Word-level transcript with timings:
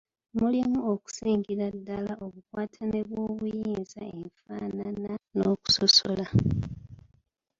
Mulimu 0.39 0.79
okusingira 0.93 1.65
ddala 1.75 2.13
obukwatane 2.25 2.99
bw’obuyinza, 3.07 4.01
enfaanana, 4.17 5.11
n’okusosola. 5.35 6.27